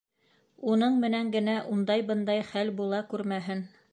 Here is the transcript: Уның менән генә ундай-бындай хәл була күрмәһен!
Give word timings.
Уның 0.75 0.95
менән 1.03 1.29
генә 1.35 1.53
ундай-бындай 1.75 2.47
хәл 2.49 2.75
була 2.83 3.05
күрмәһен! 3.15 3.65